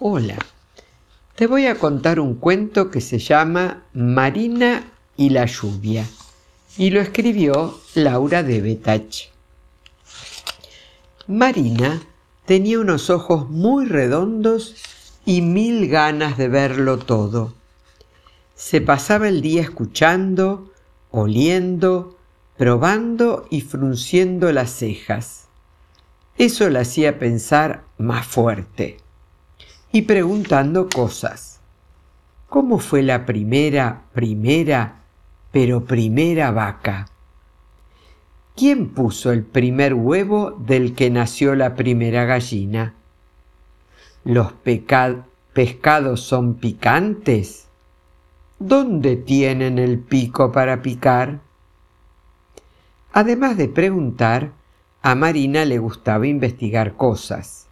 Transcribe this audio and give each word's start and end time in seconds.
Hola, 0.00 0.38
te 1.36 1.46
voy 1.46 1.66
a 1.66 1.78
contar 1.78 2.18
un 2.18 2.34
cuento 2.34 2.90
que 2.90 3.00
se 3.00 3.20
llama 3.20 3.84
Marina 3.92 4.90
y 5.16 5.30
la 5.30 5.46
lluvia 5.46 6.04
y 6.76 6.90
lo 6.90 7.00
escribió 7.00 7.78
Laura 7.94 8.42
de 8.42 8.60
Betach. 8.60 9.28
Marina 11.28 12.02
tenía 12.44 12.80
unos 12.80 13.08
ojos 13.08 13.48
muy 13.48 13.86
redondos 13.86 14.74
y 15.24 15.42
mil 15.42 15.88
ganas 15.88 16.36
de 16.38 16.48
verlo 16.48 16.98
todo. 16.98 17.54
Se 18.56 18.80
pasaba 18.80 19.28
el 19.28 19.42
día 19.42 19.62
escuchando, 19.62 20.72
oliendo, 21.12 22.18
probando 22.56 23.46
y 23.48 23.60
frunciendo 23.60 24.50
las 24.50 24.70
cejas. 24.70 25.44
Eso 26.36 26.68
la 26.68 26.80
hacía 26.80 27.20
pensar 27.20 27.84
más 27.96 28.26
fuerte 28.26 29.03
y 29.94 30.02
preguntando 30.02 30.88
cosas. 30.88 31.60
¿Cómo 32.48 32.80
fue 32.80 33.04
la 33.04 33.24
primera, 33.24 34.02
primera, 34.12 35.02
pero 35.52 35.84
primera 35.84 36.50
vaca? 36.50 37.06
¿Quién 38.56 38.88
puso 38.88 39.30
el 39.30 39.44
primer 39.44 39.94
huevo 39.94 40.50
del 40.50 40.96
que 40.96 41.10
nació 41.10 41.54
la 41.54 41.76
primera 41.76 42.24
gallina? 42.24 42.94
¿Los 44.24 44.52
pescados 45.52 46.22
son 46.22 46.54
picantes? 46.54 47.68
¿Dónde 48.58 49.14
tienen 49.14 49.78
el 49.78 50.00
pico 50.00 50.50
para 50.50 50.82
picar? 50.82 51.38
Además 53.12 53.56
de 53.56 53.68
preguntar, 53.68 54.50
a 55.02 55.14
Marina 55.14 55.64
le 55.64 55.78
gustaba 55.78 56.26
investigar 56.26 56.96
cosas. 56.96 57.68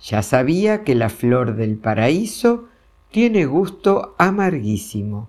Ya 0.00 0.22
sabía 0.22 0.84
que 0.84 0.94
la 0.94 1.08
flor 1.08 1.56
del 1.56 1.76
paraíso 1.76 2.66
tiene 3.10 3.46
gusto 3.46 4.14
amarguísimo 4.18 5.28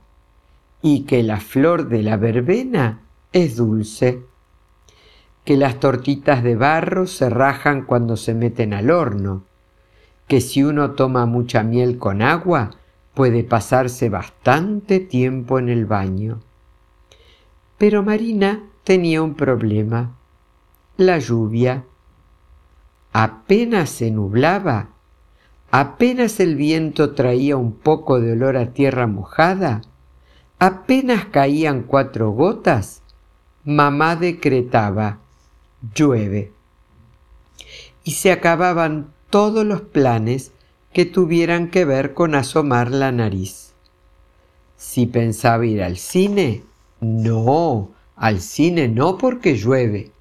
y 0.81 1.06
que 1.06 1.23
la 1.23 1.39
flor 1.39 1.88
de 1.88 2.03
la 2.03 2.17
verbena 2.17 3.02
es 3.31 3.56
dulce, 3.56 4.23
que 5.44 5.58
las 5.58 5.80
tortitas 5.80 6.44
de 6.44 6.56
barro 6.56 7.08
se 7.08 7.30
rajan 7.30 7.86
cuando 7.86 8.17
se 8.17 8.34
meten 8.34 8.73
al 8.73 8.89
horno, 8.89 9.44
que 10.28 10.42
si 10.42 10.64
uno 10.64 10.92
toma 10.92 11.26
mucha 11.26 11.64
miel 11.64 11.98
con 11.98 12.22
agua 12.22 12.72
puede 13.14 13.44
pasarse 13.44 14.09
bastante 14.09 15.00
tiempo 15.00 15.58
en 15.59 15.70
el 15.70 15.86
baño. 15.86 16.42
Pero 17.78 18.04
Marina 18.04 18.64
tenía 18.84 19.22
un 19.22 19.36
problema, 19.36 20.16
la 20.98 21.20
lluvia. 21.20 21.86
Apenas 23.17 23.91
se 23.91 24.11
nublaba, 24.11 24.89
apenas 25.71 26.41
el 26.41 26.58
viento 26.58 27.13
traía 27.13 27.55
un 27.55 27.71
poco 27.71 28.19
de 28.19 28.33
olor 28.33 28.58
a 28.58 28.73
tierra 28.73 29.08
mojada, 29.08 29.83
apenas 30.59 31.23
caían 31.23 31.83
cuatro 31.83 32.31
gotas, 32.31 33.03
mamá 33.63 34.17
decretaba, 34.17 35.19
llueve. 35.95 36.52
Y 38.03 38.11
se 38.11 38.33
acababan 38.33 39.13
todos 39.30 39.66
los 39.66 39.80
planes 39.80 40.52
que 40.91 41.05
tuvieran 41.05 41.69
que 41.69 41.86
ver 41.86 42.13
con 42.13 42.36
asomar 42.36 42.91
la 42.91 43.13
nariz. 43.13 43.75
Si 44.75 45.05
pensaba 45.05 45.66
ir 45.66 45.81
al 45.83 45.95
cine, 45.95 46.63
no, 46.99 47.91
al 48.17 48.41
cine 48.41 48.89
no 48.89 49.17
porque 49.17 49.55
llueve. 49.55 50.11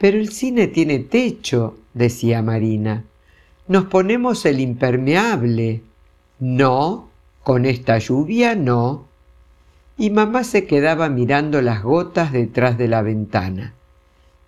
Pero 0.00 0.16
el 0.16 0.30
cine 0.30 0.66
tiene 0.66 0.98
techo, 0.98 1.76
decía 1.92 2.40
Marina. 2.40 3.04
Nos 3.68 3.84
ponemos 3.84 4.46
el 4.46 4.58
impermeable. 4.58 5.82
No, 6.38 7.10
con 7.42 7.66
esta 7.66 7.98
lluvia 7.98 8.54
no. 8.54 9.04
Y 9.98 10.08
mamá 10.08 10.42
se 10.42 10.66
quedaba 10.66 11.10
mirando 11.10 11.60
las 11.60 11.82
gotas 11.82 12.32
detrás 12.32 12.78
de 12.78 12.88
la 12.88 13.02
ventana. 13.02 13.74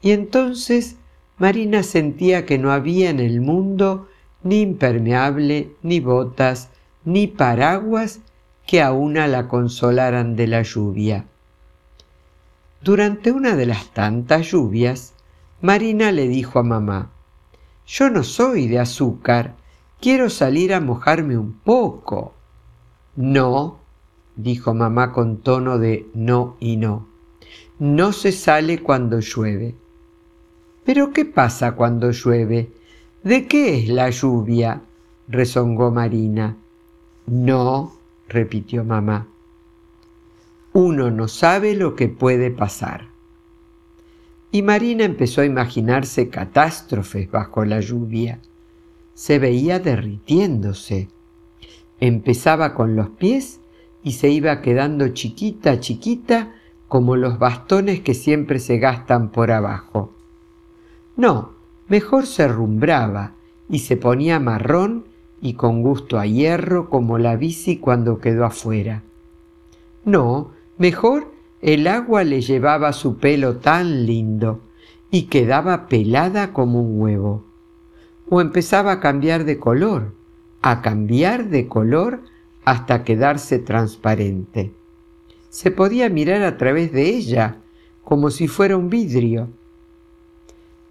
Y 0.01 0.13
entonces 0.13 0.97
Marina 1.37 1.83
sentía 1.83 2.47
que 2.47 2.57
no 2.57 2.73
había 2.73 3.11
en 3.11 3.21
el 3.21 3.43
mundo 3.43 4.09
ni 4.43 4.63
impermeable, 4.63 5.73
ni 5.83 6.01
botas, 6.01 6.71
ni 7.05 7.27
paraguas 7.27 8.21
que 8.67 8.81
a 8.81 8.93
una 8.93 9.29
la 9.29 9.49
consolaran 9.49 10.35
de 10.35 10.47
la 10.47 10.63
lluvia. 10.63 11.27
Durante 12.81 13.33
una 13.33 13.55
de 13.55 13.67
las 13.67 13.93
tantas 13.93 14.51
lluvias, 14.51 15.13
Marina 15.63 16.11
le 16.11 16.27
dijo 16.27 16.59
a 16.59 16.65
mamá, 16.65 17.13
Yo 17.87 18.11
no 18.11 18.25
soy 18.25 18.67
de 18.67 18.81
azúcar, 18.81 19.55
quiero 20.01 20.29
salir 20.29 20.75
a 20.75 20.81
mojarme 20.81 21.39
un 21.39 21.53
poco. 21.53 22.35
No, 23.15 23.79
dijo 24.35 24.75
mamá 24.75 25.13
con 25.13 25.37
tono 25.37 25.79
de 25.79 26.09
no 26.15 26.57
y 26.59 26.79
no, 26.79 27.07
no 27.79 28.13
se 28.13 28.33
sale 28.33 28.83
cuando 28.83 29.21
llueve. 29.21 29.77
¿Pero 30.85 31.13
qué 31.13 31.25
pasa 31.25 31.77
cuando 31.77 32.11
llueve? 32.11 32.73
¿De 33.23 33.47
qué 33.47 33.79
es 33.79 33.89
la 33.89 34.11
lluvia? 34.11 34.83
rezongó 35.29 35.93
Marina. 35.93 36.57
No, 37.27 37.93
repitió 38.29 38.83
mamá. 38.83 39.29
Uno 40.73 41.13
no 41.13 41.29
sabe 41.29 41.77
lo 41.77 41.95
que 41.95 42.09
puede 42.09 42.51
pasar. 42.51 43.12
Y 44.53 44.63
Marina 44.63 45.05
empezó 45.05 45.41
a 45.41 45.47
imaginarse 45.47 46.29
catástrofes 46.29 47.29
bajo 47.29 47.65
la 47.65 47.81
lluvia. 47.81 48.39
Se 49.15 49.41
veía 49.41 49.81
derritiéndose. 49.81 51.09
Empezaba 51.99 52.75
con 52.75 52.95
los 52.95 53.09
pies 53.09 53.59
y 54.05 54.13
se 54.13 54.29
iba 54.29 54.61
quedando 54.61 55.09
chiquita, 55.09 55.81
chiquita, 55.81 56.53
como 56.87 57.17
los 57.17 57.41
bastones 57.41 58.01
que 58.01 58.15
siempre 58.15 58.61
se 58.61 58.79
gastan 58.79 59.31
por 59.31 59.51
abajo. 59.51 60.13
No, 61.17 61.53
mejor 61.89 62.27
se 62.27 62.47
rumbraba 62.47 63.33
y 63.69 63.81
se 63.81 63.97
ponía 63.97 64.39
marrón 64.39 65.07
y 65.41 65.55
con 65.55 65.83
gusto 65.83 66.19
a 66.19 66.27
hierro 66.27 66.89
como 66.91 67.19
la 67.19 67.35
bici 67.35 67.79
cuando 67.79 68.21
quedó 68.21 68.45
afuera. 68.45 69.03
No, 70.05 70.51
Mejor 70.79 71.31
el 71.63 71.87
agua 71.87 72.25
le 72.25 72.41
llevaba 72.41 72.93
su 72.93 73.19
pelo 73.19 73.59
tan 73.59 74.05
lindo 74.05 74.61
y 75.13 75.23
quedaba 75.23 75.87
pelada 75.87 76.53
como 76.53 76.83
un 76.83 77.01
huevo. 77.01 77.45
O 78.29 78.41
empezaba 78.41 78.93
a 78.93 79.01
cambiar 79.01 79.45
de 79.45 79.61
color, 79.61 80.13
a 80.61 80.83
cambiar 80.83 81.51
de 81.51 81.69
color 81.69 82.21
hasta 82.65 83.05
quedarse 83.05 83.61
transparente. 83.61 84.73
Se 85.51 85.71
podía 85.71 86.09
mirar 86.09 86.43
a 86.43 86.57
través 86.57 86.93
de 86.93 87.09
ella 87.11 87.59
como 88.03 88.31
si 88.31 88.49
fuera 88.49 88.77
un 88.77 88.91
vidrio. 88.91 89.49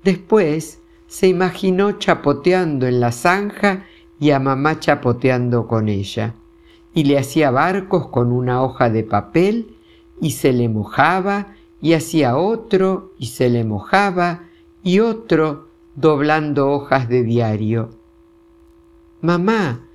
Después 0.05 0.79
se 1.07 1.27
imaginó 1.27 1.93
chapoteando 1.93 2.87
en 2.87 3.01
la 3.01 3.11
zanja 3.11 3.85
y 4.19 4.31
a 4.31 4.39
mamá 4.39 4.79
chapoteando 4.79 5.67
con 5.67 5.89
ella, 5.89 6.35
y 6.93 7.03
le 7.03 7.17
hacía 7.17 7.51
barcos 7.51 8.07
con 8.07 8.31
una 8.31 8.63
hoja 8.63 8.89
de 8.89 9.03
papel 9.03 9.75
y 10.21 10.31
se 10.31 10.53
le 10.53 10.69
mojaba 10.69 11.55
y 11.81 11.93
hacía 11.93 12.37
otro 12.37 13.11
y 13.17 13.25
se 13.25 13.49
le 13.49 13.65
mojaba 13.65 14.43
y 14.83 14.99
otro 14.99 15.67
doblando 15.95 16.69
hojas 16.69 17.09
de 17.09 17.23
diario. 17.23 17.89
Mamá, 19.21 19.87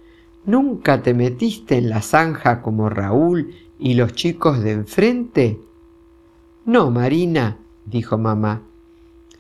¿nunca 0.44 1.02
te 1.02 1.14
metiste 1.14 1.78
en 1.78 1.88
la 1.88 2.02
zanja 2.02 2.60
como 2.60 2.90
Raúl 2.90 3.54
y 3.78 3.94
los 3.94 4.12
chicos 4.14 4.60
de 4.60 4.72
enfrente? 4.72 5.60
No, 6.64 6.90
Marina, 6.90 7.58
dijo 7.84 8.18
mamá. 8.18 8.62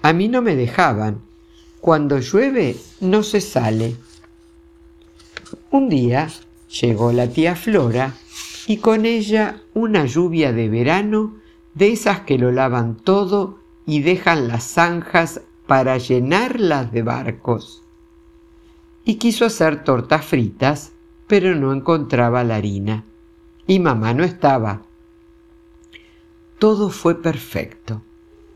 A 0.02 0.12
mí 0.12 0.28
no 0.28 0.40
me 0.40 0.54
dejaban. 0.54 1.20
Cuando 1.80 2.18
llueve 2.18 2.76
no 3.00 3.22
se 3.24 3.40
sale. 3.40 3.96
Un 5.70 5.88
día 5.88 6.28
llegó 6.80 7.12
la 7.12 7.28
tía 7.28 7.56
Flora 7.56 8.14
y 8.66 8.78
con 8.78 9.06
ella 9.06 9.62
una 9.74 10.06
lluvia 10.06 10.52
de 10.52 10.68
verano 10.68 11.36
de 11.74 11.92
esas 11.92 12.20
que 12.20 12.38
lo 12.38 12.50
lavan 12.50 12.96
todo 12.96 13.58
y 13.86 14.00
dejan 14.00 14.48
las 14.48 14.64
zanjas 14.64 15.42
para 15.66 15.98
llenarlas 15.98 16.90
de 16.90 17.02
barcos. 17.02 17.82
Y 19.04 19.16
quiso 19.16 19.44
hacer 19.44 19.84
tortas 19.84 20.24
fritas, 20.24 20.92
pero 21.28 21.54
no 21.54 21.72
encontraba 21.72 22.42
la 22.42 22.56
harina. 22.56 23.04
Y 23.68 23.78
mamá 23.78 24.14
no 24.14 24.24
estaba. 24.24 24.82
Todo 26.58 26.90
fue 26.90 27.22
perfecto. 27.22 28.02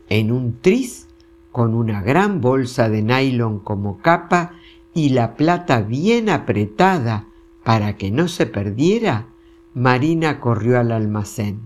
En 0.09 0.31
un 0.31 0.59
tris, 0.59 1.07
con 1.51 1.73
una 1.73 2.01
gran 2.01 2.41
bolsa 2.41 2.89
de 2.89 3.01
nylon 3.01 3.59
como 3.59 3.99
capa 3.99 4.53
y 4.93 5.09
la 5.09 5.35
plata 5.35 5.81
bien 5.81 6.29
apretada 6.29 7.27
para 7.63 7.95
que 7.95 8.11
no 8.11 8.27
se 8.27 8.45
perdiera, 8.45 9.27
Marina 9.73 10.41
corrió 10.41 10.77
al 10.79 10.91
almacén. 10.91 11.61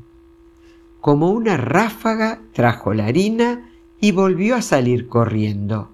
Como 1.02 1.32
una 1.32 1.58
ráfaga 1.58 2.42
trajo 2.54 2.94
la 2.94 3.08
harina 3.08 3.72
y 4.00 4.12
volvió 4.12 4.56
a 4.56 4.62
salir 4.62 5.08
corriendo. 5.08 5.90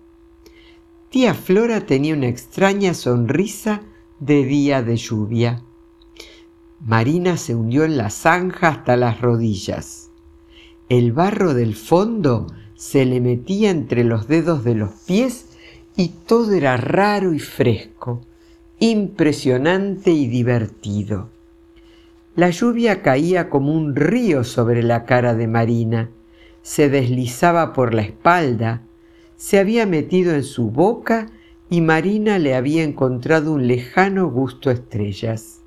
Tía 1.10 1.34
Flora 1.34 1.86
tenía 1.86 2.14
una 2.14 2.28
extraña 2.28 2.94
sonrisa 2.94 3.84
de 4.20 4.44
día 4.44 4.84
de 4.84 4.98
lluvia. 4.98 5.64
Marina 6.86 7.38
se 7.38 7.56
hundió 7.56 7.86
en 7.86 7.96
la 7.96 8.10
zanja 8.10 8.68
hasta 8.68 8.98
las 8.98 9.22
rodillas. 9.22 10.10
El 10.90 11.14
barro 11.14 11.54
del 11.54 11.76
fondo 11.76 12.48
se 12.76 13.06
le 13.06 13.22
metía 13.22 13.70
entre 13.70 14.04
los 14.04 14.28
dedos 14.28 14.66
de 14.66 14.76
los 14.76 14.92
pies 15.06 15.46
y 15.96 16.10
todo 16.10 16.52
era 16.52 16.76
raro 16.76 17.34
y 17.34 17.40
fresco, 17.40 18.20
impresionante 18.80 20.12
y 20.12 20.28
divertido. 20.28 21.30
La 22.36 22.50
lluvia 22.50 23.02
caía 23.02 23.50
como 23.50 23.74
un 23.74 23.94
río 23.94 24.46
sobre 24.46 24.84
la 24.84 25.04
cara 25.04 25.36
de 25.36 25.48
Marina, 25.48 26.12
se 26.62 26.90
deslizaba 26.90 27.74
por 27.74 27.94
la 27.94 28.04
espalda, 28.04 28.84
se 29.36 29.60
había 29.60 29.86
metido 29.86 30.34
en 30.34 30.44
su 30.44 30.72
boca 30.72 31.28
y 31.70 31.82
Marina 31.82 32.40
le 32.40 32.56
había 32.56 32.84
encontrado 32.84 33.52
un 33.52 33.68
lejano 33.68 34.30
gusto 34.30 34.70
a 34.70 34.74
estrellas. 34.74 35.62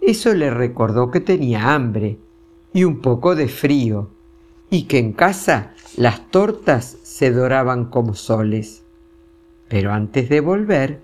Eso 0.00 0.34
le 0.34 0.50
recordó 0.50 1.10
que 1.12 1.20
tenía 1.20 1.74
hambre 1.74 2.18
y 2.72 2.84
un 2.84 3.00
poco 3.00 3.36
de 3.36 3.48
frío, 3.48 4.10
y 4.68 4.82
que 4.84 4.98
en 4.98 5.12
casa 5.12 5.74
las 5.96 6.28
tortas 6.30 6.98
se 7.02 7.30
doraban 7.30 7.86
como 7.86 8.14
soles. 8.14 8.82
Pero 9.68 9.92
antes 9.92 10.28
de 10.28 10.40
volver, 10.40 11.00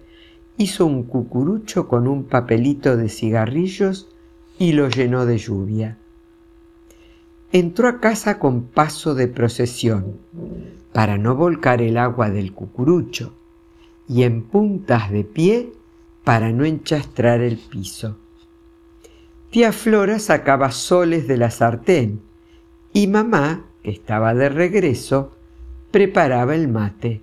hizo 0.56 0.84
un 0.84 1.04
cucurucho 1.04 1.86
con 1.86 2.08
un 2.08 2.24
papelito 2.24 2.96
de 2.96 3.08
cigarrillos 3.08 4.11
y 4.58 4.72
lo 4.72 4.88
llenó 4.88 5.26
de 5.26 5.38
lluvia. 5.38 5.98
Entró 7.52 7.88
a 7.88 8.00
casa 8.00 8.38
con 8.38 8.62
paso 8.62 9.14
de 9.14 9.28
procesión, 9.28 10.18
para 10.92 11.18
no 11.18 11.34
volcar 11.34 11.82
el 11.82 11.96
agua 11.96 12.30
del 12.30 12.52
cucurucho, 12.52 13.34
y 14.08 14.22
en 14.22 14.42
puntas 14.42 15.10
de 15.10 15.24
pie 15.24 15.72
para 16.24 16.52
no 16.52 16.64
enchastrar 16.64 17.40
el 17.40 17.58
piso. 17.58 18.16
Tía 19.50 19.72
Flora 19.72 20.18
sacaba 20.18 20.70
soles 20.70 21.28
de 21.28 21.36
la 21.36 21.50
sartén 21.50 22.22
y 22.92 23.06
mamá 23.06 23.66
estaba 23.82 24.34
de 24.34 24.48
regreso, 24.48 25.32
preparaba 25.90 26.54
el 26.54 26.68
mate 26.68 27.20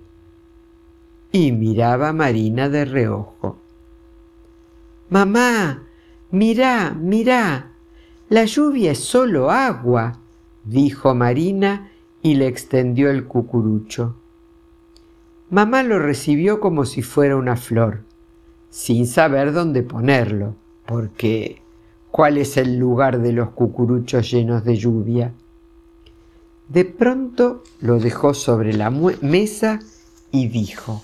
y 1.32 1.52
miraba 1.52 2.10
a 2.10 2.12
Marina 2.12 2.68
de 2.68 2.84
reojo. 2.84 3.58
Mamá, 5.08 5.84
mirá, 6.30 6.94
mirá, 6.98 7.72
la 8.28 8.44
lluvia 8.44 8.92
es 8.92 9.00
solo 9.00 9.50
agua, 9.50 10.18
dijo 10.64 11.14
Marina 11.14 11.90
y 12.22 12.34
le 12.34 12.46
extendió 12.46 13.10
el 13.10 13.24
cucurucho. 13.24 14.14
Mamá 15.50 15.82
lo 15.82 15.98
recibió 15.98 16.60
como 16.60 16.84
si 16.84 17.02
fuera 17.02 17.36
una 17.36 17.56
flor, 17.56 18.02
sin 18.68 19.06
saber 19.06 19.52
dónde 19.52 19.82
ponerlo, 19.82 20.54
porque 20.86 21.60
¿cuál 22.10 22.38
es 22.38 22.56
el 22.56 22.78
lugar 22.78 23.20
de 23.20 23.32
los 23.32 23.50
cucuruchos 23.50 24.30
llenos 24.30 24.64
de 24.64 24.76
lluvia? 24.76 25.32
De 26.68 26.84
pronto 26.84 27.64
lo 27.80 27.98
dejó 27.98 28.32
sobre 28.32 28.72
la 28.72 28.90
mesa 28.90 29.80
y 30.30 30.46
dijo, 30.46 31.02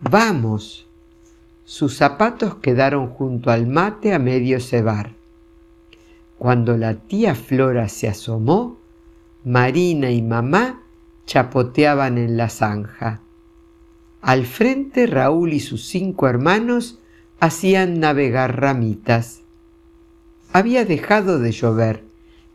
Vamos. 0.00 0.87
Sus 1.68 1.98
zapatos 1.98 2.54
quedaron 2.54 3.08
junto 3.08 3.50
al 3.50 3.66
mate 3.66 4.14
a 4.14 4.18
medio 4.18 4.58
cebar. 4.58 5.12
Cuando 6.38 6.78
la 6.78 6.94
tía 6.94 7.34
Flora 7.34 7.90
se 7.90 8.08
asomó, 8.08 8.78
Marina 9.44 10.10
y 10.10 10.22
mamá 10.22 10.80
chapoteaban 11.26 12.16
en 12.16 12.38
la 12.38 12.48
zanja. 12.48 13.20
Al 14.22 14.46
frente 14.46 15.06
Raúl 15.06 15.52
y 15.52 15.60
sus 15.60 15.84
cinco 15.84 16.26
hermanos 16.26 17.00
hacían 17.38 18.00
navegar 18.00 18.62
ramitas. 18.62 19.42
Había 20.54 20.86
dejado 20.86 21.38
de 21.38 21.52
llover 21.52 22.02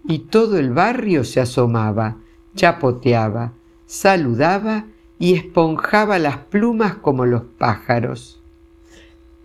y 0.07 0.19
todo 0.21 0.57
el 0.57 0.71
barrio 0.71 1.24
se 1.24 1.39
asomaba 1.39 2.18
chapoteaba, 2.56 3.54
saludaba 3.86 4.88
y 5.19 5.36
esponjaba 5.36 6.18
las 6.18 6.38
plumas 6.38 6.95
como 6.95 7.27
los 7.27 7.44
pájaros. 7.44 8.43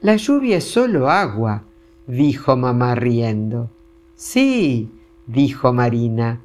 La 0.00 0.14
lluvia 0.14 0.58
es 0.58 0.64
solo 0.64 1.10
agua, 1.10 1.64
dijo 2.06 2.56
mamá 2.56 2.94
riendo. 2.94 3.70
Sí, 4.14 4.90
dijo 5.26 5.72
Marina, 5.72 6.40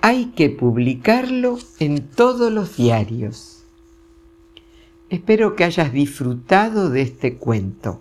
hay 0.00 0.26
que 0.26 0.50
publicarlo 0.50 1.58
en 1.78 2.06
todos 2.06 2.52
los 2.52 2.76
diarios. 2.76 3.64
Espero 5.10 5.56
que 5.56 5.64
hayas 5.64 5.92
disfrutado 5.92 6.90
de 6.90 7.00
este 7.02 7.36
cuento. 7.36 8.00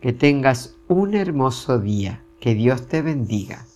Que 0.00 0.12
tengas 0.12 0.76
un 0.86 1.14
hermoso 1.14 1.80
día. 1.80 2.22
Que 2.38 2.54
Dios 2.54 2.86
te 2.86 3.02
bendiga. 3.02 3.67